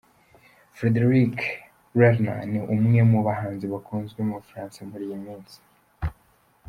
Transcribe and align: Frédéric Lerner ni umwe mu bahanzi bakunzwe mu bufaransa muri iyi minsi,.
Frédéric 0.77 1.37
Lerner 1.95 2.39
ni 2.51 2.59
umwe 2.73 2.99
mu 3.11 3.19
bahanzi 3.27 3.65
bakunzwe 3.73 4.19
mu 4.27 4.33
bufaransa 4.39 4.79
muri 4.89 5.03
iyi 5.07 5.17
minsi,. 5.25 5.57